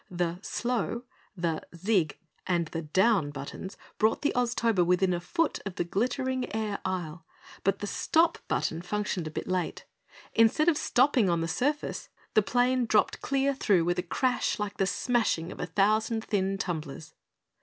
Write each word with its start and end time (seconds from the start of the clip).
The 0.09 0.39
"slow," 0.41 1.03
the 1.37 1.61
"zig" 1.75 2.17
and 2.47 2.65
the 2.69 2.81
"down" 2.81 3.29
buttons 3.29 3.77
brought 3.99 4.23
the 4.23 4.33
Oztober 4.35 4.83
within 4.83 5.13
a 5.13 5.19
foot 5.19 5.59
of 5.63 5.75
the 5.75 5.83
glittering 5.83 6.51
air 6.55 6.79
Isle, 6.83 7.23
but 7.63 7.77
the 7.81 7.85
"stop" 7.85 8.39
button 8.47 8.81
functioned 8.81 9.27
a 9.27 9.29
bit 9.29 9.47
late. 9.47 9.85
Instead 10.33 10.67
of 10.69 10.75
stopping 10.77 11.29
on 11.29 11.41
the 11.41 11.47
surface, 11.47 12.09
the 12.33 12.41
plane 12.41 12.87
dropped 12.87 13.21
clear 13.21 13.53
through 13.53 13.85
with 13.85 13.99
a 13.99 14.01
crash 14.01 14.57
like 14.57 14.77
the 14.77 14.87
smashing 14.87 15.51
of 15.51 15.59
a 15.59 15.67
thousand 15.67 16.23
thin 16.23 16.57
tumblers. 16.57 17.13